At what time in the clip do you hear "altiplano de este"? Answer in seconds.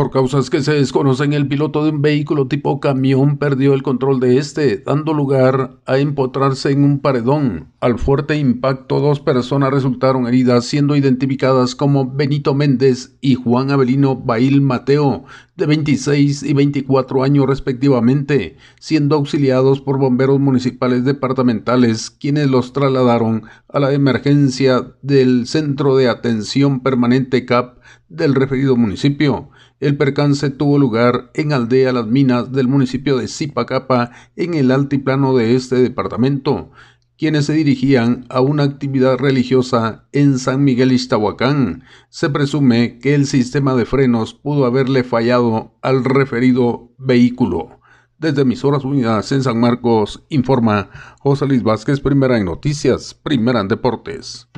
34.70-35.76